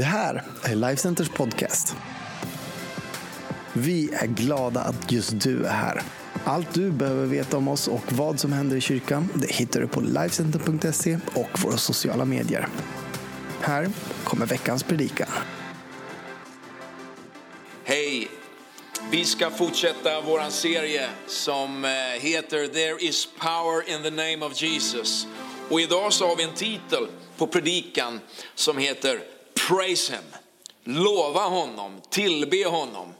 [0.00, 1.96] Det här är Lifecenters podcast.
[3.72, 6.02] Vi är glada att just du är här.
[6.44, 9.88] Allt du behöver veta om oss och vad som händer i kyrkan det hittar du
[9.88, 12.68] på Lifecenter.se och våra sociala medier.
[13.60, 13.90] Här
[14.24, 15.28] kommer veckans predikan.
[17.84, 18.28] Hej!
[19.10, 21.90] Vi ska fortsätta vår serie som eh,
[22.20, 25.26] heter There is power in the name of Jesus.
[25.68, 28.20] Och idag så har vi en titel på predikan
[28.54, 29.20] som heter
[29.70, 30.24] Praise Him.
[30.84, 33.14] Lova honom, tillbe honom.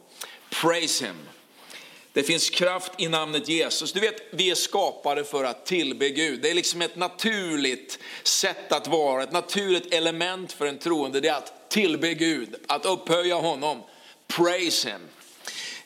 [0.51, 1.17] Praise Him.
[2.13, 3.93] Det finns kraft i namnet Jesus.
[3.93, 6.43] Du vet, vi är skapade för att tillbe Gud.
[6.43, 11.21] Det är liksom ett naturligt sätt att vara, ett naturligt element för en troende.
[11.21, 13.83] Det är att tillbe Gud, att upphöja honom.
[14.27, 15.09] Praise Him.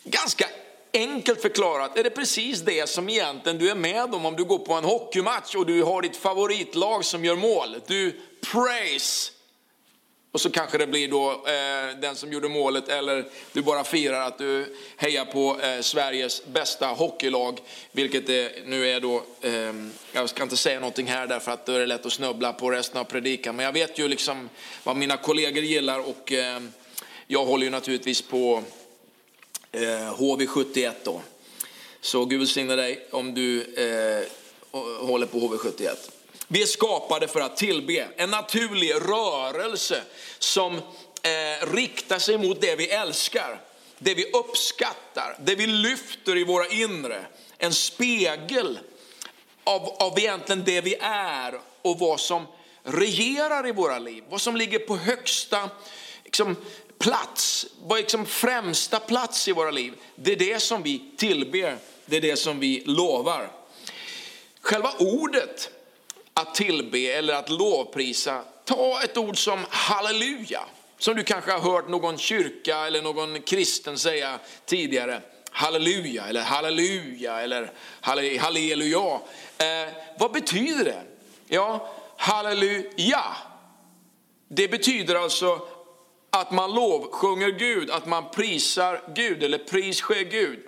[0.05, 0.47] Ganska
[0.93, 4.59] enkelt förklarat är det precis det som egentligen du är med om om du går
[4.59, 7.77] på en hockeymatch och du har ditt favoritlag som gör mål.
[7.87, 8.21] Du
[8.53, 9.34] praise
[10.35, 14.21] och så kanske det blir då eh, den som gjorde målet eller du bara firar
[14.21, 17.61] att du hejar på eh, Sveriges bästa hockeylag.
[17.93, 19.73] Vilket det nu är då, eh,
[20.13, 22.71] jag ska inte säga någonting här därför att då är det lätt att snubbla på
[22.71, 23.57] resten av predikan.
[23.57, 24.49] Men jag vet ju liksom
[24.85, 26.61] vad mina kollegor gillar och eh,
[27.27, 28.63] jag håller ju naturligtvis på
[29.73, 29.81] eh,
[30.19, 31.21] HV71 då.
[32.01, 34.27] Så Gud välsigne dig om du eh,
[35.07, 36.11] håller på HV71.
[36.55, 40.03] Vi är skapade för att tillbe, en naturlig rörelse
[40.39, 43.61] som eh, riktar sig mot det vi älskar,
[43.99, 47.27] det vi uppskattar, det vi lyfter i våra inre.
[47.59, 48.79] En spegel
[49.65, 52.47] av, av egentligen det vi är och vad som
[52.83, 55.71] regerar i våra liv, vad som ligger på högsta
[56.25, 56.57] liksom,
[56.99, 59.93] plats, vad liksom främsta plats i våra liv.
[60.17, 63.51] Det är det som vi tillber, det är det som vi lovar.
[64.61, 65.71] Själva ordet
[66.35, 70.61] att tillbe eller att lovprisa, ta ett ord som halleluja,
[70.99, 75.21] som du kanske har hört någon kyrka eller någon kristen säga tidigare.
[75.51, 77.73] Halleluja eller halleluja eller
[78.39, 79.21] halleluja.
[79.59, 81.03] Eh, vad betyder det?
[81.49, 83.25] Ja, halleluja.
[84.49, 85.61] Det betyder alltså
[86.31, 90.59] att man lovsjunger Gud, att man prisar Gud eller pris sker Gud.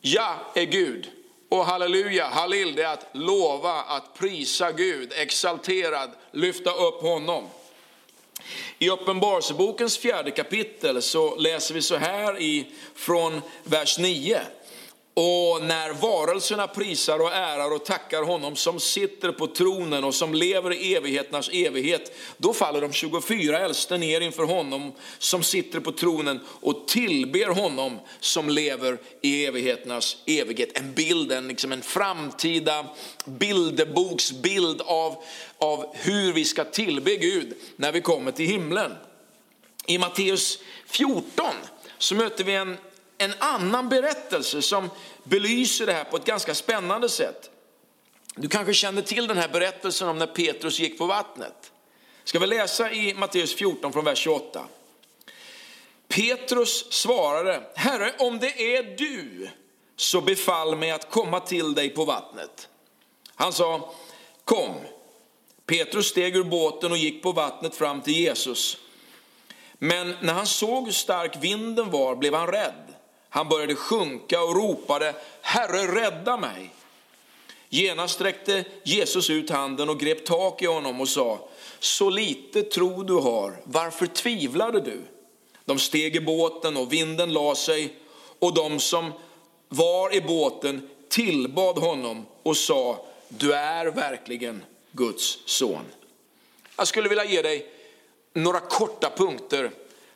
[0.00, 1.10] Ja är Gud.
[1.52, 7.48] Och halleluja, halil, det är att lova, att prisa Gud, exalterad, lyfta upp honom.
[8.78, 14.40] I Uppenbarelsebokens fjärde kapitel så läser vi så här i, från vers 9.
[15.14, 20.34] Och när varelserna prisar och ärar och tackar honom som sitter på tronen och som
[20.34, 25.92] lever i evigheternas evighet, då faller de 24 äldste ner inför honom som sitter på
[25.92, 30.78] tronen och tillber honom som lever i evigheternas evighet.
[30.78, 32.86] En bild, en, liksom en framtida
[33.24, 35.24] bilderboksbild av,
[35.58, 38.92] av hur vi ska tillbe Gud när vi kommer till himlen.
[39.86, 41.46] I Matteus 14
[41.98, 42.76] så möter vi en
[43.24, 44.90] en annan berättelse som
[45.24, 47.50] belyser det här på ett ganska spännande sätt.
[48.34, 51.72] Du kanske känner till den här berättelsen om när Petrus gick på vattnet.
[52.24, 54.66] Ska vi läsa i Matteus 14 från vers 28.
[56.08, 59.48] Petrus svarade, Herre om det är du
[59.96, 62.68] så befall mig att komma till dig på vattnet.
[63.34, 63.94] Han sa,
[64.44, 64.74] kom.
[65.66, 68.76] Petrus steg ur båten och gick på vattnet fram till Jesus.
[69.78, 72.91] Men när han såg hur stark vinden var blev han rädd
[73.34, 76.74] han började sjunka och ropade, Herre rädda mig.
[77.68, 81.48] Genast sträckte Jesus ut handen och grep tak i honom och sa,
[81.78, 85.00] så lite tro du har, varför tvivlade du?
[85.64, 87.96] De steg i båten och vinden la sig
[88.38, 89.12] och de som
[89.68, 95.84] var i båten tillbad honom och sa, du är verkligen Guds son.
[96.76, 97.66] Jag skulle vilja ge dig
[98.32, 99.70] några korta punkter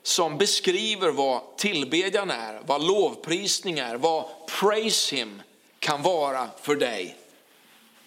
[0.06, 5.42] som beskriver vad tillbedjan är, vad lovprisning är, vad praise him
[5.78, 7.16] kan vara för dig.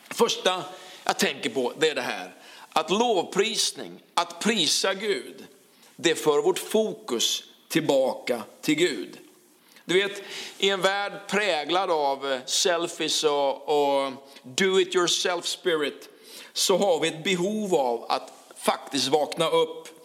[0.09, 0.63] Första
[1.03, 2.35] jag tänker på det är det här,
[2.69, 5.45] att lovprisning, att prisa Gud,
[5.95, 9.17] det för vårt fokus tillbaka till Gud.
[9.85, 10.21] Du vet,
[10.57, 14.11] i en värld präglad av selfies och, och
[14.43, 16.09] do it yourself spirit
[16.53, 19.98] så har vi ett behov av att faktiskt vakna upp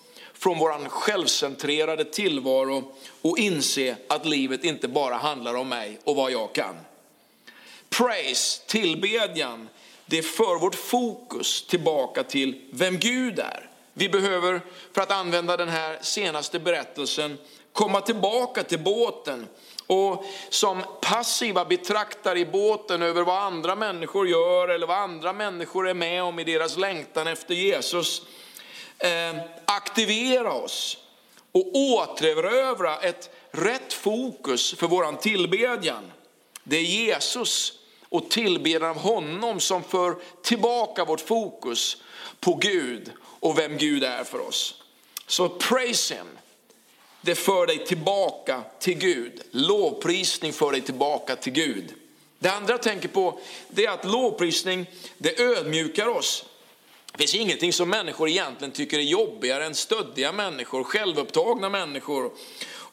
[0.44, 6.32] från vår självcentrerade tillvaro och inse att livet inte bara handlar om mig och vad
[6.32, 6.74] jag kan.
[7.88, 9.68] Praise, tillbedjan,
[10.06, 13.70] det för vårt fokus tillbaka till vem Gud är.
[13.92, 14.60] Vi behöver,
[14.92, 17.38] för att använda den här senaste berättelsen,
[17.72, 19.46] komma tillbaka till båten
[19.86, 25.88] och som passiva betraktare i båten över vad andra människor gör eller vad andra människor
[25.88, 28.22] är med om i deras längtan efter Jesus,
[28.98, 30.98] Eh, aktivera oss
[31.52, 36.12] och återerövra ett rätt fokus för våran tillbedjan.
[36.64, 37.72] Det är Jesus
[38.08, 41.96] och tillbedjan av honom som för tillbaka vårt fokus
[42.40, 44.82] på Gud och vem Gud är för oss.
[45.26, 46.38] Så praise him.
[47.20, 49.42] Det för dig tillbaka till Gud.
[49.50, 51.94] Lovprisning för dig tillbaka till Gud.
[52.38, 54.86] Det andra jag tänker på det är att lovprisning
[55.18, 56.44] det ödmjukar oss.
[57.16, 62.32] Det finns ingenting som människor egentligen tycker är jobbigare än stöddiga människor, självupptagna människor.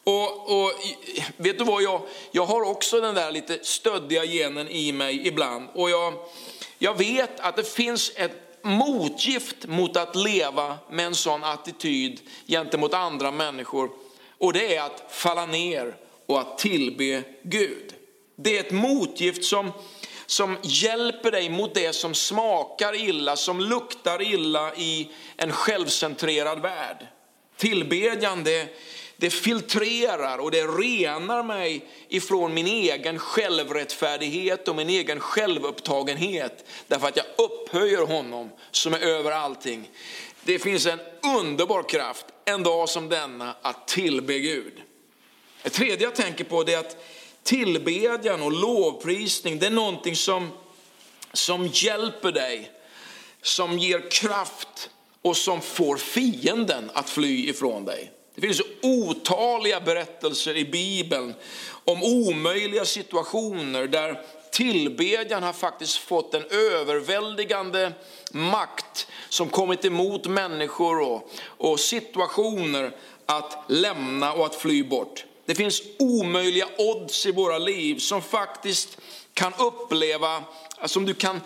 [0.03, 0.71] Och, och,
[1.37, 2.01] vet du vad, jag,
[2.31, 5.69] jag har också den där lite stöddiga genen i mig ibland.
[5.73, 6.13] Och jag,
[6.77, 12.93] jag vet att det finns ett motgift mot att leva med en sån attityd gentemot
[12.93, 13.89] andra människor.
[14.37, 15.95] Och det är att falla ner
[16.25, 17.93] och att tillbe Gud.
[18.35, 19.71] Det är ett motgift som,
[20.31, 27.07] som hjälper dig mot det som smakar illa, som luktar illa i en självcentrerad värld.
[27.57, 28.67] Tillbedjan det,
[29.17, 36.65] det filtrerar och det renar mig ifrån min egen självrättfärdighet och min egen självupptagenhet.
[36.87, 39.89] Därför att jag upphöjer honom som är över allting.
[40.43, 40.99] Det finns en
[41.37, 44.73] underbar kraft en dag som denna att tillbe Gud.
[45.63, 46.97] Det tredje jag tänker på är att
[47.43, 50.49] tillbedjan och lovprisning det är någonting som,
[51.33, 52.71] som hjälper dig,
[53.41, 54.89] som ger kraft
[55.21, 58.11] och som får fienden att fly ifrån dig.
[58.35, 61.33] Det finns otaliga berättelser i Bibeln
[61.85, 64.21] om omöjliga situationer där
[64.51, 67.91] tillbedjan har faktiskt fått en överväldigande
[68.31, 72.95] makt som kommit emot människor och, och situationer
[73.25, 75.25] att lämna och att fly bort.
[75.51, 78.97] Det finns omöjliga odds i våra liv som faktiskt
[79.33, 80.43] kan uppleva,
[80.85, 81.41] som du kan,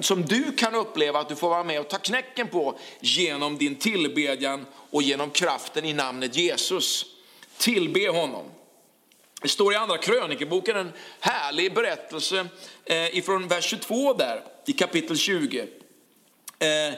[0.00, 3.76] som du kan uppleva att du får vara med och ta knäcken på genom din
[3.76, 7.06] tillbedjan och genom kraften i namnet Jesus.
[7.56, 8.44] Tillbe honom.
[9.42, 12.46] Det står i andra krönikeboken en härlig berättelse
[12.84, 15.66] eh, ifrån vers 22 där i kapitel 20.
[16.58, 16.94] Eh,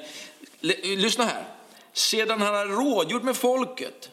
[0.83, 1.45] lyssna här.
[1.93, 4.11] Sedan han hade rådgjort med folket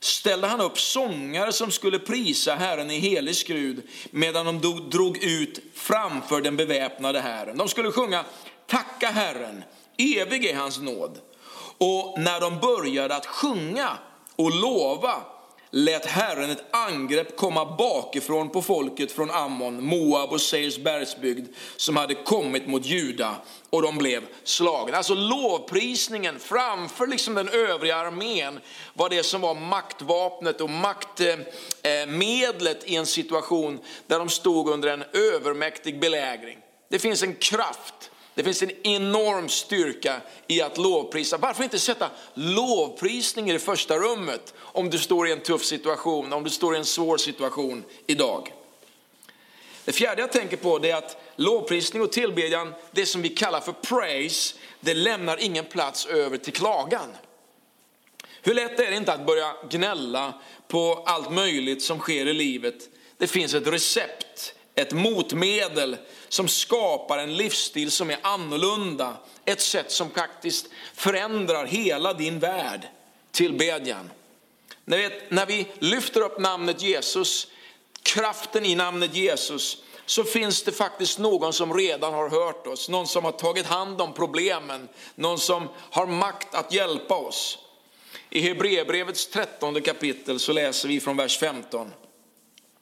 [0.00, 5.60] ställde han upp sångare som skulle prisa Herren i helig skrud medan de drog ut
[5.74, 7.56] framför den beväpnade Herren.
[7.56, 8.24] De skulle sjunga
[8.66, 9.64] Tacka Herren,
[9.98, 11.18] evig är hans nåd.
[11.78, 13.98] Och när de började att sjunga
[14.36, 15.22] och lova
[15.76, 21.96] lät Herren ett angrepp komma bakifrån på folket från Ammon, Moab och Seirs bergsbygd som
[21.96, 23.36] hade kommit mot Juda
[23.70, 24.96] och de blev slagna.
[24.96, 28.60] Alltså lovprisningen framför liksom den övriga armén
[28.94, 35.04] var det som var maktvapnet och maktmedlet i en situation där de stod under en
[35.12, 36.58] övermäktig belägring.
[36.90, 41.36] Det finns en kraft det finns en enorm styrka i att lovprisa.
[41.36, 46.32] Varför inte sätta lovprisning i det första rummet om du står i en tuff situation,
[46.32, 48.52] om du står i en svår situation idag?
[49.84, 53.72] Det fjärde jag tänker på är att lovprisning och tillbedjan, det som vi kallar för
[53.72, 57.16] praise, det lämnar ingen plats över till klagan.
[58.42, 60.34] Hur lätt är det inte att börja gnälla
[60.68, 62.88] på allt möjligt som sker i livet?
[63.18, 65.96] Det finns ett recept, ett motmedel
[66.28, 69.16] som skapar en livsstil som är annorlunda.
[69.44, 72.88] Ett sätt som faktiskt förändrar hela din värld.
[73.30, 74.10] Tillbedjan.
[74.84, 77.46] Ni vet, när vi lyfter upp namnet Jesus,
[78.02, 83.06] kraften i namnet Jesus, så finns det faktiskt någon som redan har hört oss, någon
[83.06, 87.58] som har tagit hand om problemen, någon som har makt att hjälpa oss.
[88.30, 91.92] I Hebreerbrevets trettonde kapitel så läser vi från vers 15.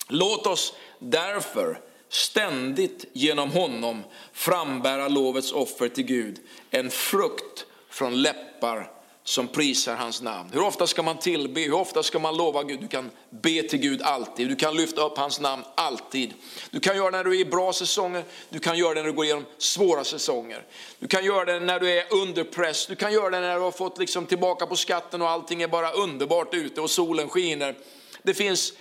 [0.09, 8.91] Låt oss därför ständigt genom honom frambära lovets offer till Gud, en frukt från läppar
[9.27, 10.51] som prisar hans namn.
[10.53, 11.61] Hur ofta ska man tillbe?
[11.61, 12.81] Hur ofta ska man lova Gud?
[12.81, 14.49] Du kan be till Gud alltid.
[14.49, 16.35] Du kan lyfta upp hans namn alltid.
[16.71, 18.25] Du kan göra det när du är i bra säsonger.
[18.49, 20.65] Du kan göra det när du går igenom svåra säsonger.
[20.99, 22.87] Du kan göra det när du är under press.
[22.87, 25.69] Du kan göra det när du har fått liksom tillbaka på skatten och allting är
[25.69, 27.75] bara underbart ute och solen skiner.
[28.23, 28.73] Det finns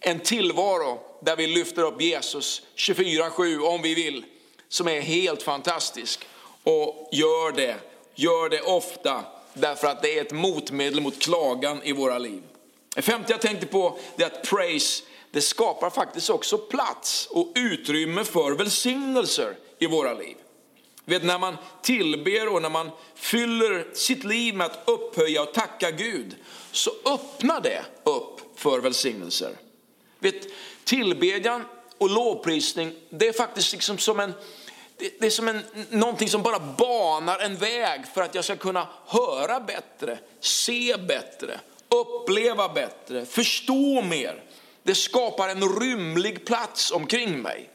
[0.00, 4.24] en tillvaro där vi lyfter upp Jesus 24-7 om vi vill,
[4.68, 6.26] som är helt fantastisk.
[6.62, 7.76] Och gör det,
[8.14, 12.42] gör det ofta, därför att det är ett motmedel mot klagan i våra liv.
[12.94, 18.24] Det femte jag tänkte på är att praise, det skapar faktiskt också plats och utrymme
[18.24, 20.36] för välsignelser i våra liv.
[21.04, 25.90] Vet, när man tillber och när man fyller sitt liv med att upphöja och tacka
[25.90, 26.36] Gud,
[26.72, 29.56] så öppnar det upp för välsignelser.
[30.20, 30.46] Vet,
[30.84, 31.64] tillbedjan
[31.98, 34.32] och lovprisning, det är faktiskt liksom som en,
[34.96, 38.88] det är som en, någonting som bara banar en väg för att jag ska kunna
[39.06, 44.42] höra bättre, se bättre, uppleva bättre, förstå mer.
[44.82, 47.70] Det skapar en rymlig plats omkring mig.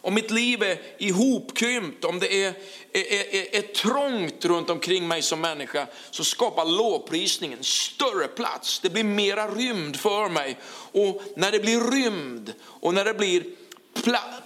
[0.00, 2.54] Om mitt liv är ihopkrympt, om det är,
[2.92, 8.80] är, är, är trångt runt omkring mig som människa, så skapar lovprisningen större plats.
[8.80, 10.58] Det blir mera rymd för mig.
[10.92, 13.44] Och när det blir rymd och när det blir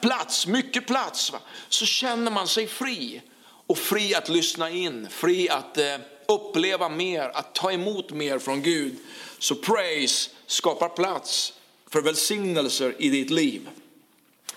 [0.00, 3.22] plats, mycket plats, va, så känner man sig fri.
[3.66, 5.96] Och fri att lyssna in, fri att eh,
[6.28, 8.96] uppleva mer, att ta emot mer från Gud.
[9.38, 11.52] Så praise skapar plats
[11.90, 13.68] för välsignelser i ditt liv.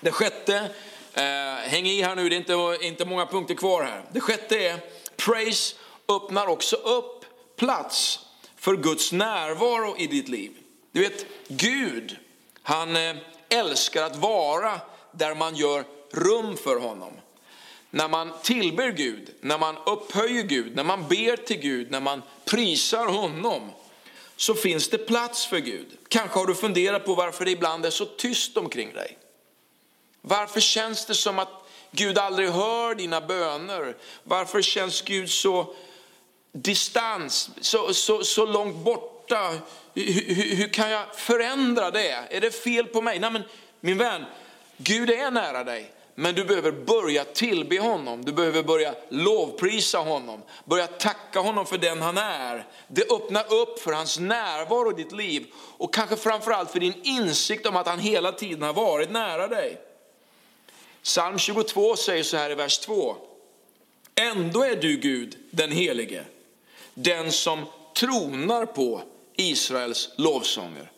[0.00, 0.70] Det sjätte,
[1.14, 4.04] eh, häng i här nu, det är inte, inte många punkter kvar här.
[4.12, 4.78] Det sjätte är,
[5.16, 5.76] praise
[6.08, 7.24] öppnar också upp
[7.56, 8.20] plats
[8.56, 10.52] för Guds närvaro i ditt liv.
[10.92, 12.16] Du vet, Gud,
[12.62, 13.16] han eh,
[13.48, 14.80] älskar att vara
[15.12, 17.12] där man gör rum för honom.
[17.90, 22.22] När man tillber Gud, när man upphöjer Gud, när man ber till Gud, när man
[22.44, 23.70] prisar honom,
[24.36, 25.86] så finns det plats för Gud.
[26.08, 29.18] Kanske har du funderat på varför det ibland är så tyst omkring dig.
[30.28, 31.48] Varför känns det som att
[31.90, 33.96] Gud aldrig hör dina böner?
[34.22, 35.74] Varför känns Gud så
[36.52, 39.58] distans, så, så, så långt borta?
[39.94, 42.10] Hur, hur, hur, kan jag förändra det?
[42.30, 43.18] Är det fel på mig?
[43.18, 43.42] Nej, men
[43.80, 44.24] min vän,
[44.76, 45.92] Gud är nära dig.
[46.14, 51.78] Men du behöver börja tillbe honom, du behöver börja lovprisa honom, börja tacka honom för
[51.78, 52.66] den han är.
[52.88, 57.66] Det öppnar upp för hans närvaro i ditt liv och kanske framförallt för din insikt
[57.66, 59.85] om att han hela tiden har varit nära dig.
[61.06, 63.16] Psalm 22 säger så här i vers 2.
[64.14, 66.24] Ändå är du Gud den helige,
[66.94, 67.64] den som
[67.96, 69.02] tronar på
[69.36, 70.90] Israels lovsånger.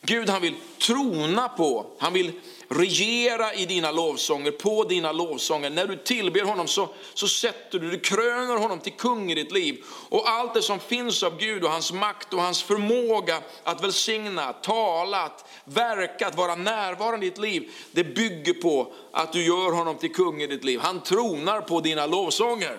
[0.00, 0.54] Gud han vill
[0.86, 2.32] trona på, han vill
[2.68, 5.70] regera i dina lovsånger, på dina lovsånger.
[5.70, 9.52] När du tillber honom så, så sätter du, du kröner honom till kung i ditt
[9.52, 9.84] liv.
[10.08, 14.52] Och allt det som finns av Gud och hans makt och hans förmåga att välsigna,
[14.52, 17.70] tala, att verka, att vara närvarande i ditt liv.
[17.92, 20.80] Det bygger på att du gör honom till kung i ditt liv.
[20.80, 22.78] Han tronar på dina lovsånger.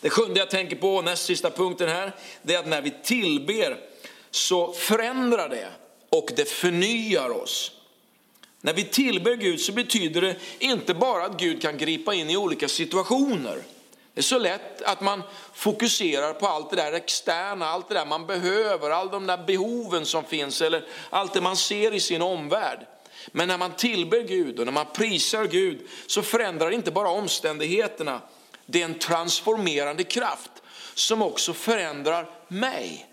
[0.00, 2.12] Det sjunde jag tänker på, näst sista punkten här,
[2.42, 3.78] det är att när vi tillber
[4.30, 5.68] så förändrar det
[6.10, 7.72] och det förnyar oss.
[8.64, 12.36] När vi tillber Gud så betyder det inte bara att Gud kan gripa in i
[12.36, 13.62] olika situationer.
[14.14, 15.22] Det är så lätt att man
[15.54, 20.06] fokuserar på allt det där externa, allt det där man behöver, alla de där behoven
[20.06, 22.86] som finns eller allt det man ser i sin omvärld.
[23.32, 27.08] Men när man tillber Gud och när man prisar Gud så förändrar det inte bara
[27.08, 28.20] omständigheterna.
[28.66, 30.50] Det är en transformerande kraft
[30.94, 33.06] som också förändrar mig.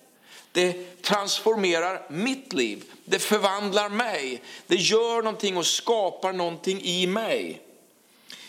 [0.52, 7.62] Det transformerar mitt liv, det förvandlar mig, det gör någonting och skapar någonting i mig.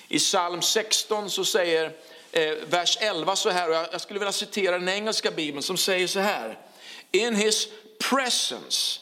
[0.09, 1.93] I psalm 16 så säger
[2.33, 5.77] eh, vers 11 så här, och jag, jag skulle vilja citera den engelska bibeln som
[5.77, 6.59] säger så här.
[7.13, 7.69] In his
[8.11, 9.01] presence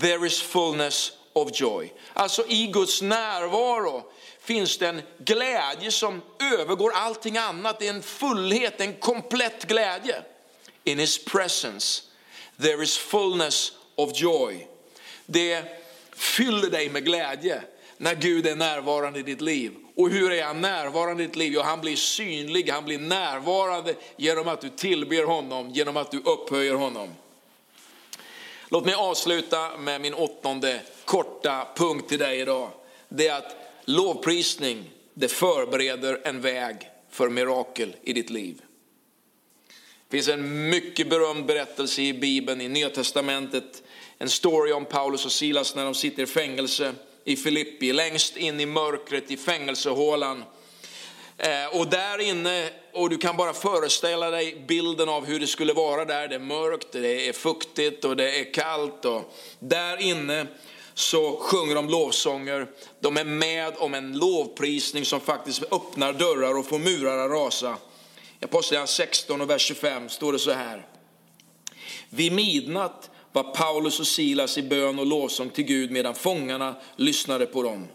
[0.00, 1.92] there is fullness of joy.
[2.12, 4.02] Alltså i Guds närvaro
[4.40, 7.78] finns det en glädje som övergår allting annat.
[7.78, 10.22] Det är en fullhet, en komplett glädje.
[10.88, 12.02] In his presence
[12.56, 14.66] there is fullness of joy.
[15.26, 15.64] Det
[16.12, 17.62] fyller dig med glädje
[17.96, 19.74] när Gud är närvarande i ditt liv.
[19.96, 21.52] Och hur är han närvarande i ditt liv?
[21.52, 26.18] Jo, han blir synlig, han blir närvarande genom att du tillber honom, genom att du
[26.18, 27.08] upphöjer honom.
[28.68, 32.70] Låt mig avsluta med min åttonde korta punkt till dig idag.
[33.08, 36.76] Det är att lovprisning, det förbereder en väg
[37.10, 38.62] för mirakel i ditt liv.
[40.10, 43.82] Det finns en mycket berömd berättelse i Bibeln, i Nya Testamentet.
[44.18, 46.92] En story om Paulus och Silas när de sitter i fängelse
[47.24, 50.44] i Filippi, längst in i mörkret i fängelsehålan.
[51.38, 55.72] Eh, och där inne, och du kan bara föreställa dig bilden av hur det skulle
[55.72, 56.28] vara där.
[56.28, 59.04] Det är mörkt, det är fuktigt och det är kallt.
[59.04, 60.46] Och där inne
[60.94, 62.66] så sjunger de lovsånger.
[63.00, 67.76] De är med om en lovprisning som faktiskt öppnar dörrar och får murar att rasa.
[68.40, 70.86] I Apostlagärningarna 16 och vers 25 står det så här.
[72.10, 77.46] Vid midnatt var Paulus och Silas i bön och lovsång till Gud medan fångarna lyssnade
[77.46, 77.86] på dem.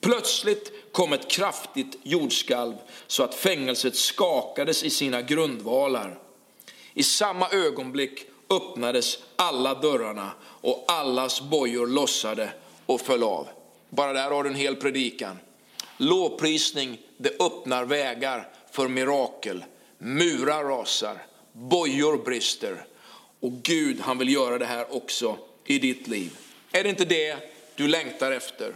[0.00, 2.74] Plötsligt kom ett kraftigt jordskalv
[3.06, 6.18] så att fängelset skakades i sina grundvalar.
[6.94, 12.52] I samma ögonblick öppnades alla dörrarna och allas bojor lossade
[12.86, 13.48] och föll av.
[13.90, 15.38] Bara där har du en hel predikan.
[15.96, 19.64] Lovprisning, det öppnar vägar för mirakel.
[19.98, 22.84] Murar rasar, bojor brister.
[23.40, 26.36] Och Gud han vill göra det här också i ditt liv.
[26.72, 27.36] Är det inte det
[27.74, 28.74] du längtar efter?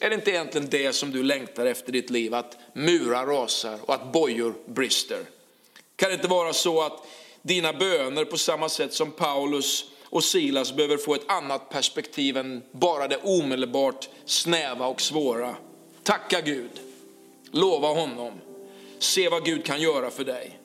[0.00, 2.34] Är det inte egentligen det som du längtar efter i ditt liv?
[2.34, 5.24] Att murar rasar och att bojor brister?
[5.96, 7.06] Kan det inte vara så att
[7.42, 12.62] dina böner på samma sätt som Paulus och Silas behöver få ett annat perspektiv än
[12.72, 15.56] bara det omedelbart snäva och svåra.
[16.02, 16.70] Tacka Gud,
[17.50, 18.32] lova honom,
[18.98, 20.60] se vad Gud kan göra för dig.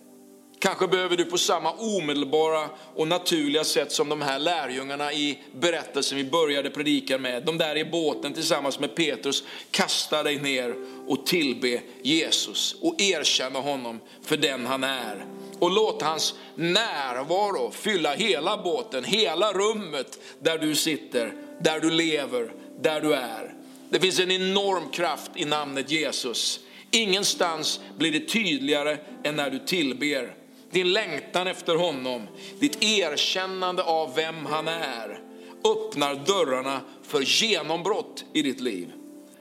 [0.61, 6.17] Kanske behöver du på samma omedelbara och naturliga sätt som de här lärjungarna i berättelsen
[6.17, 10.75] vi började predika med, de där i båten tillsammans med Petrus, kasta dig ner
[11.07, 15.25] och tillbe Jesus och erkänna honom för den han är.
[15.59, 22.51] Och låt hans närvaro fylla hela båten, hela rummet där du sitter, där du lever,
[22.81, 23.53] där du är.
[23.89, 26.59] Det finns en enorm kraft i namnet Jesus.
[26.91, 30.35] Ingenstans blir det tydligare än när du tillber
[30.71, 32.27] din längtan efter honom,
[32.59, 35.19] ditt erkännande av vem han är,
[35.65, 38.91] öppnar dörrarna för genombrott i ditt liv.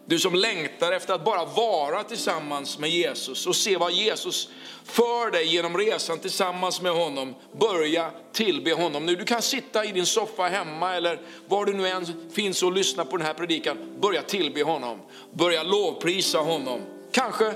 [0.07, 4.49] Du som längtar efter att bara vara tillsammans med Jesus och se vad Jesus
[4.85, 7.35] för dig genom resan tillsammans med honom.
[7.61, 9.17] Börja tillbe honom nu.
[9.17, 13.05] Du kan sitta i din soffa hemma eller var du nu än finns och lyssna
[13.05, 13.77] på den här predikan.
[14.01, 14.99] Börja tillbe honom.
[15.33, 16.81] Börja lovprisa honom.
[17.13, 17.55] Kanske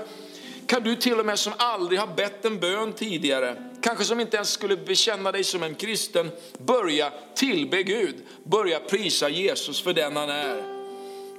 [0.67, 4.35] kan du till och med som aldrig har bett en bön tidigare, kanske som inte
[4.35, 10.15] ens skulle bekänna dig som en kristen, börja tillbe Gud, börja prisa Jesus för den
[10.15, 10.63] han är.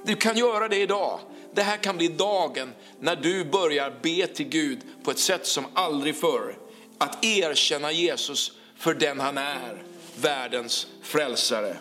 [0.05, 1.19] Du kan göra det idag.
[1.53, 5.65] Det här kan bli dagen när du börjar be till Gud på ett sätt som
[5.73, 6.57] aldrig förr.
[6.97, 9.83] Att erkänna Jesus för den han är,
[10.21, 11.77] världens frälsare.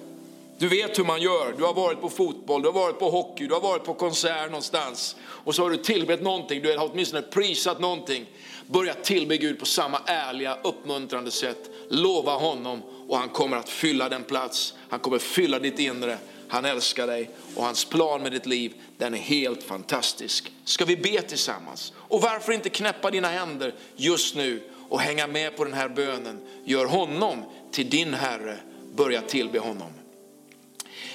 [0.59, 1.55] Du vet hur man gör.
[1.59, 4.47] Du har varit på fotboll, du har varit på hockey, du har varit på konsert
[4.51, 5.17] någonstans.
[5.23, 8.27] Och så har du tillbett någonting, du har åtminstone prisat någonting.
[8.67, 11.71] Börja tillbe Gud på samma ärliga, uppmuntrande sätt.
[11.89, 14.75] Lova honom och han kommer att fylla den plats.
[14.89, 16.19] Han kommer fylla ditt inre.
[16.49, 20.53] Han älskar dig och hans plan med ditt liv, den är helt fantastisk.
[20.65, 21.93] Ska vi be tillsammans?
[21.97, 26.41] Och varför inte knäppa dina händer just nu och hänga med på den här bönen?
[26.65, 28.57] Gör honom till din Herre,
[28.95, 29.93] börja tillbe honom.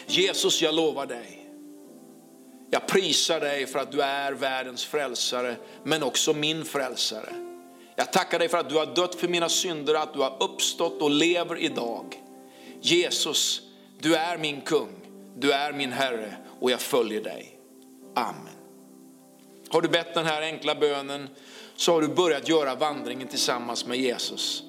[0.07, 1.37] Jesus, jag lovar dig.
[2.69, 7.33] Jag prisar dig för att du är världens frälsare, men också min frälsare.
[7.95, 11.01] Jag tackar dig för att du har dött för mina synder, att du har uppstått
[11.01, 12.21] och lever idag.
[12.81, 13.61] Jesus,
[13.99, 14.89] du är min kung,
[15.37, 17.59] du är min Herre och jag följer dig.
[18.15, 18.53] Amen.
[19.69, 21.29] Har du bett den här enkla bönen
[21.75, 24.63] så har du börjat göra vandringen tillsammans med Jesus.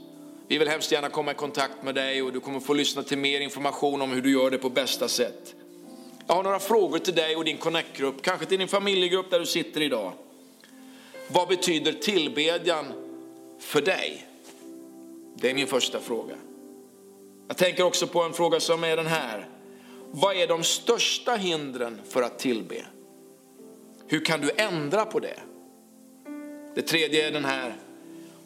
[0.53, 3.19] Vi vill hemskt gärna komma i kontakt med dig och du kommer få lyssna till
[3.19, 5.55] mer information om hur du gör det på bästa sätt.
[6.27, 9.47] Jag har några frågor till dig och din connect-grupp, kanske till din familjegrupp där du
[9.47, 10.13] sitter idag.
[11.29, 12.87] Vad betyder tillbedjan
[13.61, 14.27] för dig?
[15.37, 16.35] Det är min första fråga.
[17.49, 19.49] Jag tänker också på en fråga som är den här.
[20.11, 22.87] Vad är de största hindren för att tillbe?
[24.07, 25.41] Hur kan du ändra på det?
[26.75, 27.77] Det tredje är den här.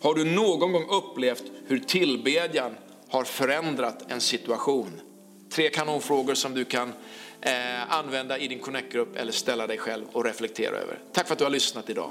[0.00, 2.74] Har du någon gång upplevt hur tillbedjan
[3.08, 5.00] har förändrat en situation?
[5.50, 6.92] Tre kanonfrågor som du kan
[7.40, 10.98] eh, använda i din connect-grupp eller ställa dig själv och reflektera över.
[11.12, 12.10] Tack för att du har lyssnat idag.